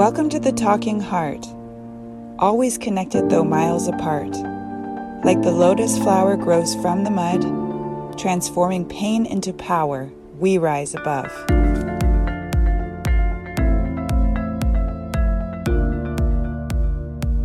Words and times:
Welcome 0.00 0.30
to 0.30 0.40
the 0.40 0.52
Talking 0.52 0.98
Heart, 0.98 1.46
always 2.38 2.78
connected 2.78 3.28
though 3.28 3.44
miles 3.44 3.86
apart. 3.86 4.30
Like 5.26 5.42
the 5.42 5.52
lotus 5.52 5.98
flower 5.98 6.38
grows 6.38 6.74
from 6.76 7.04
the 7.04 7.10
mud, 7.10 8.18
transforming 8.18 8.88
pain 8.88 9.26
into 9.26 9.52
power, 9.52 10.10
we 10.38 10.56
rise 10.56 10.94
above. 10.94 11.30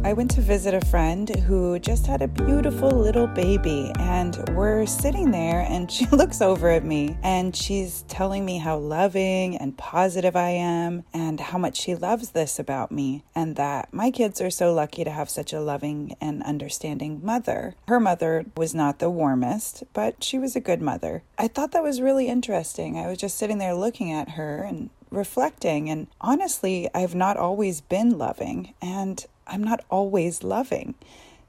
I 0.05 0.13
went 0.13 0.29
to 0.35 0.41
visit 0.41 0.75
a 0.75 0.85
friend 0.85 1.27
who 1.47 1.79
just 1.79 2.05
had 2.05 2.21
a 2.21 2.27
beautiful 2.27 2.91
little 2.91 3.25
baby, 3.25 3.91
and 3.97 4.37
we're 4.51 4.85
sitting 4.85 5.31
there, 5.31 5.65
and 5.67 5.91
she 5.91 6.05
looks 6.11 6.41
over 6.41 6.69
at 6.69 6.85
me 6.85 7.17
and 7.23 7.55
she's 7.55 8.03
telling 8.03 8.45
me 8.45 8.59
how 8.59 8.77
loving 8.77 9.57
and 9.57 9.75
positive 9.75 10.35
I 10.35 10.51
am, 10.51 11.05
and 11.11 11.39
how 11.39 11.57
much 11.57 11.77
she 11.77 11.95
loves 11.95 12.29
this 12.29 12.59
about 12.59 12.91
me, 12.91 13.23
and 13.33 13.55
that 13.55 13.91
my 13.91 14.11
kids 14.11 14.39
are 14.41 14.51
so 14.51 14.71
lucky 14.71 15.03
to 15.03 15.09
have 15.09 15.27
such 15.27 15.51
a 15.53 15.59
loving 15.59 16.15
and 16.21 16.43
understanding 16.43 17.19
mother. 17.23 17.73
Her 17.87 17.99
mother 17.99 18.45
was 18.55 18.75
not 18.75 18.99
the 18.99 19.09
warmest, 19.09 19.85
but 19.91 20.23
she 20.23 20.37
was 20.37 20.55
a 20.55 20.59
good 20.59 20.83
mother. 20.83 21.23
I 21.39 21.47
thought 21.47 21.71
that 21.71 21.81
was 21.81 21.99
really 21.99 22.27
interesting. 22.27 22.95
I 22.95 23.07
was 23.07 23.17
just 23.17 23.39
sitting 23.39 23.57
there 23.57 23.73
looking 23.73 24.11
at 24.11 24.29
her 24.29 24.61
and 24.61 24.91
reflecting. 25.09 25.89
And 25.89 26.07
honestly, 26.21 26.89
I've 26.93 27.15
not 27.15 27.37
always 27.37 27.81
been 27.81 28.17
loving, 28.17 28.73
and 28.81 29.25
I'm 29.47 29.63
not 29.63 29.83
always 29.89 30.43
loving. 30.43 30.95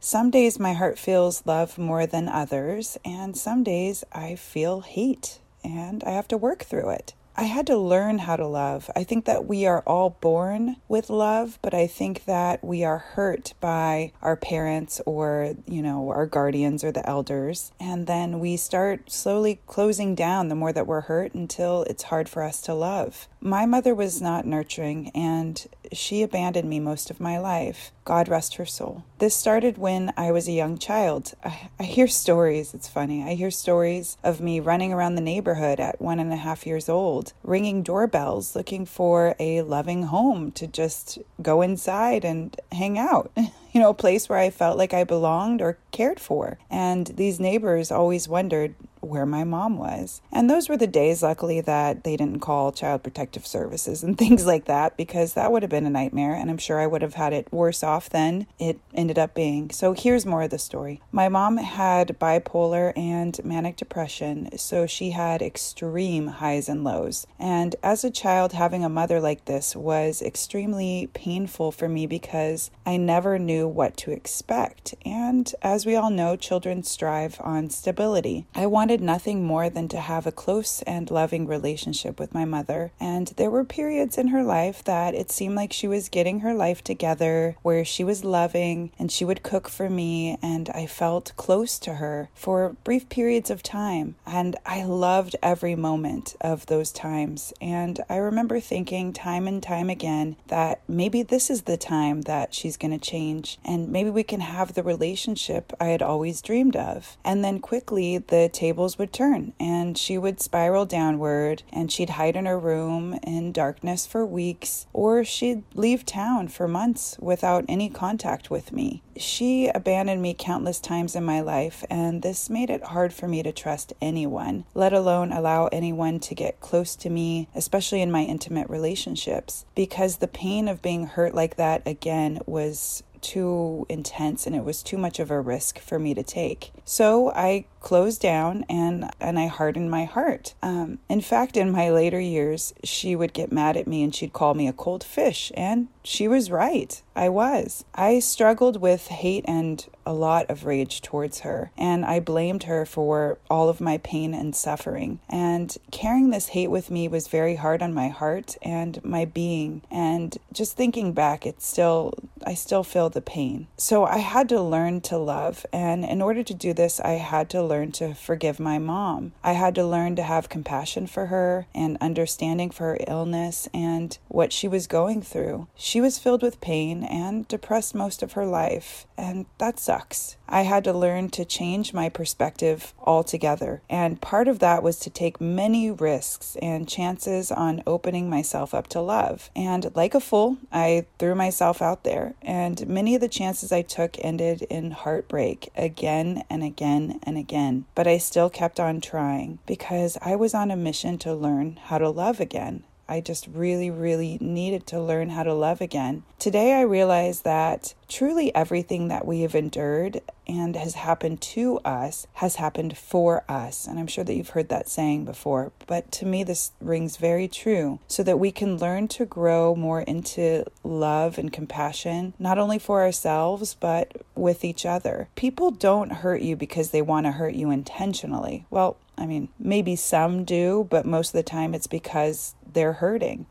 Some 0.01 0.31
days 0.31 0.61
my 0.61 0.75
heart 0.75 0.99
feels 0.99 1.45
love 1.47 1.79
more 1.79 2.07
than 2.07 2.29
others, 2.29 2.99
and 3.05 3.37
some 3.37 3.65
days 3.65 4.05
I 4.13 4.35
feel 4.37 4.83
hate, 4.83 5.41
and 5.65 6.05
I 6.05 6.11
have 6.11 6.29
to 6.29 6.37
work 6.37 6.65
through 6.65 6.91
it. 6.91 7.15
I 7.39 7.45
had 7.45 7.67
to 7.67 7.77
learn 7.77 8.21
how 8.21 8.37
to 8.37 8.47
love. 8.47 8.91
I 8.97 9.05
think 9.05 9.27
that 9.27 9.45
we 9.45 9.67
are 9.67 9.83
all 9.87 10.09
born 10.09 10.77
with 10.89 11.11
love, 11.11 11.59
but 11.61 11.75
I 11.75 11.87
think 11.87 12.25
that 12.25 12.65
we 12.65 12.83
are 12.83 12.97
hurt 12.97 13.53
by 13.61 14.13
our 14.23 14.37
parents 14.37 15.03
or, 15.05 15.55
you 15.67 15.83
know, 15.83 16.09
our 16.09 16.25
guardians 16.25 16.83
or 16.83 16.93
the 16.93 17.07
elders. 17.07 17.73
And 17.79 18.07
then 18.07 18.41
we 18.41 18.57
start 18.57 19.13
slowly 19.13 19.61
closing 19.67 20.15
down 20.15 20.49
the 20.49 20.55
more 20.55 20.73
that 20.73 20.87
we're 20.87 21.03
hurt 21.03 21.35
until 21.35 21.83
it's 21.83 22.05
hard 22.05 22.27
for 22.27 22.43
us 22.43 22.63
to 22.63 22.75
love. 22.75 23.29
My 23.39 23.67
mother 23.67 23.95
was 23.95 24.23
not 24.23 24.47
nurturing 24.47 25.11
and 25.11 25.67
she 25.93 26.23
abandoned 26.23 26.71
me 26.71 26.81
most 26.81 27.11
of 27.11 27.21
my 27.21 27.39
life. 27.39 27.93
God 28.05 28.29
rest 28.29 28.55
her 28.55 28.65
soul. 28.65 29.05
This 29.19 29.35
started 29.35 29.79
when 29.79 30.13
I 30.15 30.31
was 30.31 30.47
a 30.47 30.53
young 30.53 30.77
child. 30.77 31.33
I, 31.43 31.71
I, 31.81 31.85
hear 31.85 32.07
stories, 32.07 32.75
it's 32.75 32.87
funny. 32.87 33.23
I 33.25 33.33
hear 33.33 33.51
stories 33.51 34.19
of 34.23 34.43
me 34.43 34.61
running 34.61 34.93
around 34.93 35.15
the 35.15 35.23
neighborhood 35.23 35.81
at 35.81 36.03
one 36.03 36.19
and 36.19 36.31
a 36.35 36.37
half 36.37 36.67
years 36.67 36.87
old, 36.87 37.33
ringing 37.43 37.83
doorbells, 37.83 38.55
looking 38.55 38.85
for 38.85 39.35
a 39.39 39.63
loving 39.63 40.03
home 40.03 40.53
to 40.53 40.67
just 40.67 41.19
go 41.41 41.63
inside 41.63 42.27
and 42.27 42.61
hang 42.73 42.99
out. 42.99 43.33
you 43.37 43.81
know, 43.81 43.89
a 43.89 43.95
place 43.95 44.29
where 44.29 44.39
I 44.39 44.51
felt 44.51 44.77
like 44.77 44.93
I 44.93 45.03
belonged 45.05 45.63
or 45.63 45.79
cared 45.93 46.21
for. 46.21 46.59
And 46.69 47.07
these 47.07 47.41
neighbors 47.41 47.91
always 47.91 48.29
wondered, 48.29 48.75
where 49.07 49.27
my 49.27 49.45
mom 49.45 49.79
was. 49.79 50.21
And 50.33 50.51
those 50.51 50.69
were 50.69 50.77
the 50.77 50.87
days, 50.87 51.23
luckily, 51.23 51.61
that 51.63 52.05
they 52.05 52.17
didn't 52.17 52.41
call 52.41 52.73
Child 52.73 53.03
Protective 53.03 53.47
Services 53.47 54.03
and 54.03 54.19
things 54.19 54.47
like 54.47 54.67
that 54.67 54.97
because 54.97 55.35
that 55.35 55.53
would 55.53 55.63
have 55.63 55.71
been 55.71 55.87
a 55.87 55.91
nightmare. 55.91 56.35
And 56.35 56.51
I'm 56.51 56.59
sure 56.59 56.81
I 56.81 56.87
would 56.87 57.03
have 57.03 57.15
had 57.15 57.33
it 57.33 57.53
worse 57.53 57.83
off 57.83 58.11
than 58.11 58.47
it 58.59 58.79
ended 58.95 59.19
up 59.19 59.35
being. 59.35 59.71
So 59.71 59.93
here's 59.93 60.27
more 60.27 60.43
of 60.43 60.51
the 60.51 60.59
story. 60.59 61.01
My 61.13 61.29
mom 61.29 61.57
had 61.57 62.19
bipolar 62.19 62.93
and 62.97 63.39
manic 63.45 63.77
depression, 63.77 64.57
so 64.59 64.87
she 64.87 65.11
had 65.11 65.43
extreme 65.43 66.27
highs 66.27 66.69
and 66.69 66.85
lows. 66.85 67.27
And 67.39 67.77
as 67.83 68.05
a 68.05 68.11
child, 68.11 68.53
having 68.53 68.85
a 68.85 68.89
mother 68.89 69.21
like 69.21 69.45
this 69.45 69.77
was 69.77 70.23
extremely 70.23 71.09
painful 71.15 71.73
for 71.73 71.89
me 71.89 72.07
because 72.07 72.71
I 72.85 72.97
never 72.97 73.39
knew 73.39 73.69
what 73.69 73.97
to 73.99 74.11
expect. 74.11 74.95
And 75.05 75.53
as 75.63 75.87
we 75.87 75.97
all 75.97 76.11
know, 76.11 76.37
children 76.37 76.83
strive 76.83 77.41
on 77.41 77.71
stability. 77.71 78.47
I 78.55 78.67
wanted 78.67 78.96
wanted 78.97 79.05
nothing 79.05 79.45
more 79.45 79.69
than 79.69 79.89
to 79.89 80.01
have 80.01 80.27
a 80.27 80.33
close 80.33 80.81
and 80.83 81.11
loving 81.11 81.47
relationship 81.47 82.19
with 82.19 82.33
my 82.33 82.47
mother. 82.47 82.93
And 82.99 83.27
there 83.37 83.51
were 83.51 83.65
periods 83.65 84.17
in 84.17 84.29
her 84.29 84.43
life 84.43 84.83
that 84.85 85.15
it 85.15 85.31
seemed 85.31 85.55
like 85.55 85.71
she 85.71 85.87
was 85.87 86.09
getting 86.09 86.41
her 86.41 86.55
life 86.55 86.83
together, 86.83 87.57
where 87.61 87.85
she 87.85 88.05
was 88.05 88.25
loving 88.25 88.91
and 88.99 89.13
she 89.13 89.25
would 89.25 89.43
cook 89.43 89.69
for 89.69 89.91
me, 89.91 90.39
and 90.41 90.71
I 90.71 90.87
felt 90.87 91.33
close 91.37 91.79
to 91.81 91.95
her 91.95 92.31
for 92.35 92.75
brief 92.85 93.07
periods 93.11 93.51
of 93.51 93.63
time. 93.63 94.15
And 94.25 94.57
I 94.65 94.85
loved 94.85 95.37
every 95.43 95.75
moment 95.75 96.35
of 96.41 96.65
those 96.65 96.91
times. 96.91 97.53
And 97.61 98.01
I 98.09 98.17
remember 98.17 98.61
thinking 98.61 99.13
time 99.13 99.47
and 99.47 99.63
time 99.63 99.91
again 99.91 100.37
that 100.47 100.81
maybe 100.89 101.23
this 101.23 101.51
is 101.51 101.63
the 101.63 101.77
time 101.77 102.23
that 102.23 102.55
she's 102.55 102.79
going 102.79 102.99
to 102.99 103.11
change, 103.11 103.59
and 103.63 103.91
maybe 103.91 104.09
we 104.09 104.23
can 104.23 104.41
have 104.41 104.73
the 104.73 104.83
relationship 104.83 105.75
I 105.79 105.87
had 105.87 106.03
always 106.03 106.41
dreamed 106.41 106.77
of. 106.77 107.19
And 107.25 107.45
then 107.45 107.59
quickly, 107.59 108.17
the 108.17 108.49
table 108.51 108.86
would 108.99 109.13
turn 109.13 109.53
and 109.59 109.99
she 109.99 110.17
would 110.17 110.41
spiral 110.41 110.87
downward 110.87 111.63
and 111.73 111.91
she'd 111.91 112.11
hide 112.11 112.37
in 112.37 112.47
her 112.47 112.59
room 112.59 113.19
in 113.23 113.53
darkness 113.53 114.07
for 114.07 114.25
weeks 114.25 114.87
or 114.93 115.25
she'd 115.25 115.63
leave 115.75 116.07
town 116.07 116.49
for 116.49 116.69
months 116.69 117.17
without 117.21 117.65
any 117.69 117.89
contact 117.89 118.51
with 118.51 118.73
me. 118.73 119.03
She 119.17 119.69
abandoned 119.69 120.21
me 120.23 120.35
countless 120.39 120.79
times 120.79 121.17
in 121.17 121.25
my 121.25 121.41
life 121.41 121.85
and 121.91 122.23
this 122.23 122.51
made 122.51 122.71
it 122.71 122.85
hard 122.85 123.13
for 123.13 123.27
me 123.27 123.43
to 123.43 123.53
trust 123.53 123.93
anyone, 124.01 124.65
let 124.75 124.93
alone 124.93 125.33
allow 125.33 125.67
anyone 125.69 126.21
to 126.21 126.35
get 126.35 126.61
close 126.61 126.95
to 126.97 127.11
me, 127.11 127.49
especially 127.55 128.03
in 128.03 128.11
my 128.11 128.23
intimate 128.23 128.69
relationships, 128.69 129.65
because 129.75 130.19
the 130.19 130.29
pain 130.29 130.69
of 130.69 130.83
being 130.83 131.07
hurt 131.07 131.35
like 131.35 131.57
that 131.57 131.83
again 131.87 132.41
was 132.47 133.03
too 133.27 133.87
intense 133.89 134.47
and 134.47 134.55
it 134.55 134.65
was 134.65 134.85
too 134.85 134.97
much 134.97 135.19
of 135.19 135.33
a 135.33 135.41
risk 135.41 135.81
for 135.81 135.99
me 135.99 136.15
to 136.15 136.23
take. 136.23 136.71
So 136.85 137.33
I 137.33 137.67
closed 137.81 138.21
down 138.21 138.65
and 138.69 139.09
and 139.21 139.39
I 139.39 139.47
hardened 139.47 139.91
my 139.91 140.05
heart. 140.05 140.55
Um, 140.63 140.99
in 141.09 141.21
fact, 141.21 141.57
in 141.57 141.71
my 141.71 141.91
later 141.91 142.21
years, 142.21 142.75
she 142.85 143.15
would 143.15 143.33
get 143.33 143.53
mad 143.53 143.77
at 143.77 143.87
me 143.87 144.03
and 144.03 144.15
she'd 144.15 144.33
call 144.33 144.55
me 144.55 144.67
a 144.67 144.73
cold 144.73 145.05
fish, 145.05 145.53
and 145.57 145.89
she 146.03 146.27
was 146.27 146.51
right. 146.51 147.01
I 147.15 147.29
was. 147.29 147.85
I 147.95 148.19
struggled 148.19 148.81
with 148.81 149.07
hate 149.09 149.45
and 149.47 149.87
a 150.05 150.13
lot 150.13 150.51
of 150.51 150.65
rage 150.65 151.01
towards 151.01 151.41
her, 151.41 151.71
and 151.77 152.05
I 152.05 152.19
blamed 152.21 152.65
her 152.65 152.85
for 152.85 153.39
all 153.49 153.69
of 153.69 153.81
my 153.81 153.99
pain 153.99 154.35
and 154.35 154.55
suffering. 154.55 155.21
And 155.29 155.77
carrying 155.93 156.31
this 156.31 156.49
hate 156.49 156.71
with 156.71 156.91
me 156.91 157.07
was 157.07 157.29
very 157.29 157.57
hard 157.57 157.83
on 157.83 157.95
my 157.95 158.09
heart 158.09 158.57
and 158.63 159.05
my 159.05 159.25
being. 159.25 159.83
And 159.91 160.37
just 160.53 160.77
thinking 160.77 161.13
back, 161.13 161.47
it's 161.47 161.67
still 161.67 162.15
I 162.47 162.55
still 162.55 162.85
feel 162.85 163.11
the 163.11 163.21
pain. 163.21 163.67
So 163.77 164.05
I 164.05 164.19
had 164.19 164.49
to 164.51 164.63
learn 164.63 165.01
to 165.03 165.19
love, 165.19 165.67
and 165.73 166.05
in 166.05 166.23
order 166.23 166.45
to 166.45 166.55
do 166.55 166.73
this, 166.73 167.01
I 167.01 167.15
had 167.15 167.51
to 167.51 167.63
learn 167.63 167.91
to 167.93 168.15
forgive 168.15 168.61
my 168.61 168.79
mom. 168.79 169.33
I 169.43 169.53
had 169.53 169.75
to 169.75 169.85
learn 169.85 170.15
to 170.17 170.23
have 170.23 170.49
compassion 170.49 171.09
for 171.09 171.27
her 171.27 171.67
and 171.75 171.99
understanding 172.01 172.71
for 172.71 172.85
her 172.85 172.99
illness 173.09 173.69
and 173.75 174.17
what 174.29 174.53
she 174.53 174.69
was 174.69 174.87
going 174.87 175.23
through. 175.23 175.67
She 175.75 176.01
was 176.01 176.21
filled 176.21 176.43
with 176.43 176.61
pain 176.61 177.03
and 177.03 177.49
depressed 177.49 177.97
most 177.97 178.23
of 178.23 178.33
her 178.33 178.47
life, 178.47 179.07
and 179.19 179.47
that 179.59 179.81
sucks. 179.81 180.37
I 180.49 180.63
had 180.63 180.85
to 180.85 180.93
learn 180.93 181.31
to 181.31 181.45
change 181.45 181.93
my 181.93 182.09
perspective 182.09 182.95
altogether, 183.01 183.83
and 183.91 184.21
part 184.21 184.47
of 184.47 184.61
that 184.61 184.85
was 184.85 185.01
to 185.01 185.11
take 185.11 185.41
many 185.41 185.91
risks 185.91 186.57
and 186.63 186.89
chances 186.89 187.51
on 187.51 187.83
opening 187.89 188.31
myself 188.31 188.73
up 188.73 188.87
to 188.89 189.01
love. 189.01 189.51
And 189.57 189.91
like 189.97 190.15
a 190.15 190.21
fool, 190.21 190.59
I 190.71 191.07
threw 191.19 191.35
myself 191.35 191.83
out 191.83 192.05
there, 192.05 192.35
and 192.43 192.87
many 192.87 193.15
of 193.15 193.21
the 193.21 193.29
chances 193.29 193.73
I 193.73 193.83
took 193.83 194.17
ended 194.21 194.63
in 194.63 194.91
heartbreak 194.93 195.71
again 195.77 196.45
and 196.49 196.63
again 196.63 197.19
and 197.23 197.37
again 197.37 197.85
but 197.95 198.07
I 198.07 198.19
still 198.19 198.51
kept 198.51 198.79
on 198.79 199.01
trying 199.01 199.59
because 199.67 200.17
I 200.23 200.37
was 200.37 200.55
on 200.55 200.71
a 200.71 200.77
mission 200.77 201.19
to 201.19 201.35
learn 201.35 201.79
how 201.85 201.99
to 201.99 202.11
love 202.11 202.41
again. 202.41 202.85
I 203.09 203.21
just 203.21 203.47
really, 203.47 203.91
really 203.91 204.39
needed 204.41 204.87
to 204.89 205.01
learn 205.01 205.31
how 205.31 205.43
to 205.45 205.55
love 205.55 205.81
again. 205.81 206.25
Today, 206.39 206.75
I 206.75 206.83
realize 206.83 207.43
that 207.43 207.95
truly 208.09 208.55
everything 208.55 209.09
that 209.09 209.27
we 209.27 209.41
have 209.43 209.55
endured 209.55 210.21
and 210.47 210.77
has 210.77 210.95
happened 210.95 211.41
to 211.41 211.79
us 211.79 212.27
has 212.35 212.57
happened 212.57 212.97
for 212.97 213.45
us. 213.49 213.87
And 213.87 213.99
I'm 213.99 214.07
sure 214.07 214.25
that 214.25 214.35
you've 214.35 214.51
heard 214.51 214.69
that 214.69 214.89
saying 214.89 215.25
before, 215.25 215.73
but 215.87 216.13
to 216.13 216.27
me, 216.27 216.45
this 216.45 216.73
rings 216.81 217.17
very 217.17 217.49
true 217.49 217.99
so 218.07 218.23
that 218.23 218.39
we 218.39 218.53
can 218.53 218.79
learn 218.79 219.09
to 219.09 219.27
grow 219.27 219.75
more 219.75 220.03
into 220.03 220.65
love 220.85 221.39
and 221.39 221.53
compassion, 221.53 222.35
not 222.39 222.59
only 222.59 222.79
for 222.79 223.03
ourselves, 223.03 223.75
but 223.75 224.23
with 224.35 224.65
each 224.65 224.87
other. 224.87 225.29
People 225.35 225.71
don't 225.71 226.13
hurt 226.13 226.43
you 226.43 226.55
because 226.55 226.91
they 226.91 227.03
want 227.03 227.27
to 227.27 227.33
hurt 227.33 227.55
you 227.55 227.71
intentionally. 227.71 228.67
Well, 228.71 228.97
I 229.19 229.27
mean, 229.27 229.49
maybe 229.59 229.97
some 229.97 230.45
do, 230.45 230.87
but 230.91 231.07
most 231.07 231.29
of 231.29 231.33
the 231.33 231.43
time 231.43 231.75
it's 231.75 231.87
because 231.87 232.55
they're 232.77 232.93
hurting. 232.93 233.47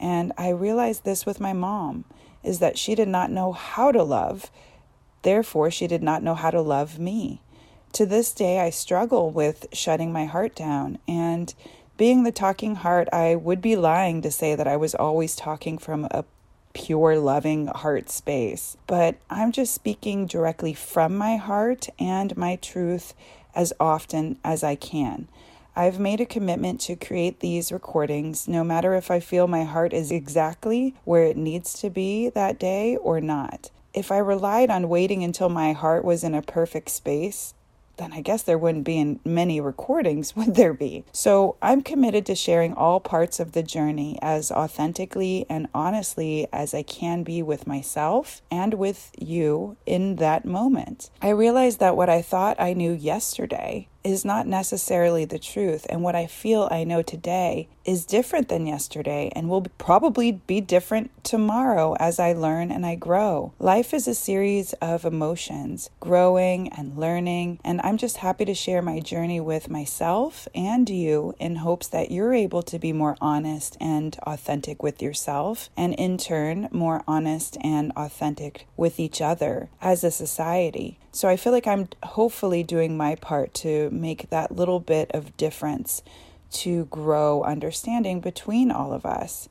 And 0.00 0.32
I 0.36 0.48
realized 0.48 1.04
this 1.04 1.24
with 1.24 1.38
my 1.38 1.52
mom 1.52 2.04
is 2.42 2.58
that 2.58 2.78
she 2.78 2.96
did 2.96 3.06
not 3.06 3.30
know 3.30 3.52
how 3.52 3.92
to 3.92 4.02
love. 4.02 4.50
Therefore, 5.22 5.70
she 5.70 5.86
did 5.86 6.02
not 6.02 6.22
know 6.22 6.34
how 6.34 6.50
to 6.50 6.62
love 6.62 6.98
me. 6.98 7.42
To 7.92 8.06
this 8.06 8.32
day, 8.32 8.58
I 8.58 8.70
struggle 8.70 9.30
with 9.30 9.66
shutting 9.72 10.12
my 10.12 10.24
heart 10.24 10.56
down. 10.56 10.98
And 11.06 11.54
being 11.98 12.22
the 12.22 12.32
talking 12.32 12.76
heart, 12.76 13.08
I 13.12 13.34
would 13.34 13.60
be 13.60 13.76
lying 13.76 14.22
to 14.22 14.30
say 14.30 14.54
that 14.54 14.66
I 14.66 14.76
was 14.76 14.94
always 14.94 15.36
talking 15.36 15.76
from 15.76 16.06
a 16.10 16.24
pure, 16.72 17.18
loving 17.18 17.66
heart 17.66 18.08
space. 18.08 18.78
But 18.86 19.16
I'm 19.28 19.52
just 19.52 19.74
speaking 19.74 20.26
directly 20.26 20.72
from 20.72 21.16
my 21.18 21.36
heart 21.36 21.88
and 21.98 22.34
my 22.36 22.56
truth 22.56 23.12
as 23.54 23.74
often 23.78 24.38
as 24.42 24.64
I 24.64 24.76
can. 24.76 25.28
I've 25.80 25.98
made 25.98 26.20
a 26.20 26.26
commitment 26.26 26.78
to 26.82 26.94
create 26.94 27.40
these 27.40 27.72
recordings 27.72 28.46
no 28.46 28.62
matter 28.62 28.92
if 28.92 29.10
I 29.10 29.18
feel 29.18 29.46
my 29.46 29.64
heart 29.64 29.94
is 29.94 30.12
exactly 30.12 30.94
where 31.04 31.24
it 31.24 31.38
needs 31.38 31.72
to 31.80 31.88
be 31.88 32.28
that 32.28 32.58
day 32.58 32.96
or 32.96 33.18
not. 33.18 33.70
If 33.94 34.12
I 34.12 34.18
relied 34.18 34.68
on 34.68 34.90
waiting 34.90 35.24
until 35.24 35.48
my 35.48 35.72
heart 35.72 36.04
was 36.04 36.22
in 36.22 36.34
a 36.34 36.42
perfect 36.42 36.90
space, 36.90 37.54
then 37.96 38.12
I 38.12 38.20
guess 38.20 38.42
there 38.42 38.58
wouldn't 38.58 38.84
be 38.84 39.20
many 39.24 39.58
recordings, 39.58 40.36
would 40.36 40.54
there 40.54 40.74
be? 40.74 41.04
So 41.12 41.56
I'm 41.62 41.80
committed 41.80 42.26
to 42.26 42.34
sharing 42.34 42.74
all 42.74 43.00
parts 43.00 43.40
of 43.40 43.52
the 43.52 43.62
journey 43.62 44.18
as 44.20 44.52
authentically 44.52 45.46
and 45.48 45.66
honestly 45.72 46.46
as 46.52 46.74
I 46.74 46.82
can 46.82 47.22
be 47.22 47.42
with 47.42 47.66
myself 47.66 48.42
and 48.50 48.74
with 48.74 49.12
you 49.18 49.78
in 49.86 50.16
that 50.16 50.44
moment. 50.44 51.08
I 51.22 51.30
realized 51.30 51.80
that 51.80 51.96
what 51.96 52.10
I 52.10 52.20
thought 52.20 52.60
I 52.60 52.74
knew 52.74 52.92
yesterday 52.92 53.88
is 54.02 54.24
not 54.24 54.46
necessarily 54.46 55.24
the 55.24 55.38
truth, 55.38 55.86
and 55.88 56.02
what 56.02 56.14
I 56.14 56.26
feel 56.26 56.68
I 56.70 56.84
know 56.84 57.02
today 57.02 57.68
is 57.84 58.04
different 58.04 58.48
than 58.48 58.66
yesterday 58.66 59.32
and 59.34 59.48
will 59.48 59.62
probably 59.78 60.32
be 60.32 60.60
different 60.60 61.10
tomorrow 61.24 61.96
as 61.98 62.20
I 62.20 62.32
learn 62.32 62.70
and 62.70 62.84
I 62.84 62.94
grow. 62.94 63.52
Life 63.58 63.94
is 63.94 64.06
a 64.06 64.14
series 64.14 64.74
of 64.74 65.04
emotions, 65.04 65.90
growing 65.98 66.68
and 66.68 66.96
learning, 66.96 67.58
and 67.64 67.80
I'm 67.82 67.96
just 67.96 68.18
happy 68.18 68.44
to 68.44 68.54
share 68.54 68.82
my 68.82 69.00
journey 69.00 69.40
with 69.40 69.70
myself 69.70 70.46
and 70.54 70.88
you 70.88 71.34
in 71.38 71.56
hopes 71.56 71.88
that 71.88 72.10
you're 72.10 72.34
able 72.34 72.62
to 72.64 72.78
be 72.78 72.92
more 72.92 73.16
honest 73.20 73.76
and 73.80 74.16
authentic 74.22 74.82
with 74.82 75.02
yourself, 75.02 75.70
and 75.76 75.94
in 75.94 76.18
turn, 76.18 76.68
more 76.70 77.02
honest 77.08 77.56
and 77.62 77.92
authentic 77.96 78.66
with 78.76 79.00
each 79.00 79.20
other 79.20 79.68
as 79.80 80.04
a 80.04 80.10
society. 80.10 80.98
So 81.12 81.28
I 81.28 81.36
feel 81.36 81.52
like 81.52 81.66
I'm 81.66 81.88
hopefully 82.04 82.62
doing 82.62 82.96
my 82.96 83.16
part 83.16 83.52
make 83.92 84.30
that 84.30 84.54
little 84.54 84.80
bit 84.80 85.10
of 85.12 85.36
difference 85.36 86.02
to 86.50 86.86
grow 86.86 87.42
understanding 87.42 88.20
between 88.20 88.70
all 88.70 88.92
of 88.92 89.06
us. 89.06 89.48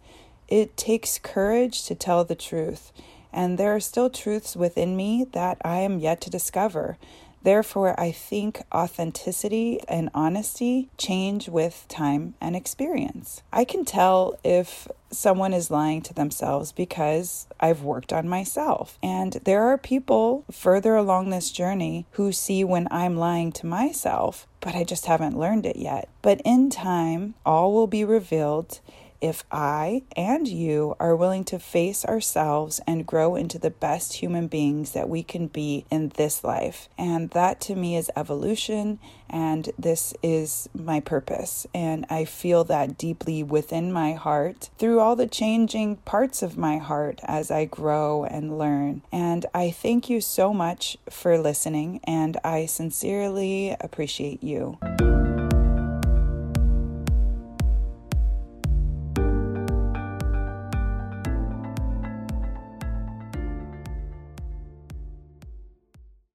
It 0.48 0.76
takes 0.76 1.20
courage 1.20 1.86
to 1.86 1.96
tell 1.96 2.26
the 2.26 2.36
truth, 2.36 2.92
and 3.32 3.58
there 3.58 3.76
are 3.76 3.80
still 3.80 4.10
truths 4.10 4.56
within 4.56 4.98
me 4.98 5.26
that 5.32 5.58
I 5.64 5.80
am 5.80 6.00
yet 6.00 6.22
to 6.22 6.30
discover. 6.30 6.98
Therefore, 7.42 8.00
I 8.00 8.12
think 8.12 8.62
authenticity 8.74 9.80
and 9.88 10.10
honesty 10.14 10.90
change 10.98 11.50
with 11.50 11.86
time 11.88 12.36
and 12.42 12.56
experience. 12.56 13.42
I 13.52 13.64
can 13.66 13.86
tell 13.86 14.38
if 14.44 14.88
someone 15.12 15.54
is 15.54 15.72
lying 15.72 16.02
to 16.04 16.14
themselves 16.14 16.72
because 16.72 17.48
I've 17.60 17.82
worked 17.82 18.14
on 18.14 18.28
myself. 18.30 18.98
And 19.02 19.34
there 19.44 19.64
are 19.64 19.78
people 19.78 20.46
further 20.52 20.96
along 20.96 21.30
this 21.30 21.52
journey 21.52 22.06
who 22.12 22.32
see 22.32 22.64
when 22.64 22.88
I'm 22.92 23.18
lying 23.18 23.52
to 23.54 23.66
myself, 23.66 24.48
but 24.60 24.76
I 24.76 24.84
just 24.84 25.06
haven't 25.06 25.40
learned 25.40 25.66
it 25.66 25.78
yet. 25.78 26.10
But 26.22 26.42
in 26.46 26.70
time, 26.70 27.36
all 27.46 27.74
will 27.74 27.88
be 27.88 28.04
revealed 28.04 28.80
if 29.22 29.44
I 29.52 30.04
and 30.16 30.48
you 30.48 30.96
are 31.00 31.16
willing 31.16 31.44
to 31.46 31.60
face 31.60 32.06
ourselves 32.06 32.80
and 32.88 33.06
grow 33.06 33.36
into 33.36 33.60
the 33.60 33.70
best 33.70 34.14
human 34.14 34.48
beings 34.48 34.92
that 34.92 35.10
we 35.10 35.24
can 35.24 35.48
be 35.48 35.86
in 35.90 36.10
this 36.16 36.44
life. 36.44 36.90
And 36.98 37.30
that 37.32 37.62
to 37.62 37.76
me 37.76 37.96
is 37.96 38.12
evolution, 38.16 39.00
and 39.30 39.70
this 39.78 40.14
is 40.24 40.70
my 40.74 41.00
purpose. 41.00 41.68
And 41.74 42.06
I 42.10 42.26
feel 42.26 42.64
that 42.66 42.98
deeply 42.98 43.44
within 43.44 43.92
my 43.92 44.14
heart 44.14 44.70
through 44.78 45.00
all 45.00 45.16
the 45.16 45.28
changing 45.28 45.98
parts 45.98 46.42
of 46.42 46.58
my 46.58 46.78
heart 46.78 47.20
as 47.24 47.52
I 47.52 47.66
grow 47.66 48.24
and 48.24 48.58
learn. 48.58 49.02
And 49.12 49.46
I 49.54 49.72
thank 49.72 50.10
you 50.10 50.22
so 50.22 50.54
much 50.54 50.98
for 51.10 51.38
listening, 51.38 52.00
and 52.04 52.38
I 52.44 52.66
sincerely 52.66 53.76
appreciate 53.80 54.44
you. 54.44 54.78